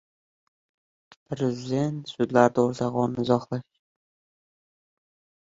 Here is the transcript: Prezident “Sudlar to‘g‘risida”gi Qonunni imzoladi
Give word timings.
Prezident 1.33 1.99
“Sudlar 2.13 2.49
to‘g‘risida”gi 2.57 2.89
Qonunni 2.97 3.23
imzoladi 3.27 3.63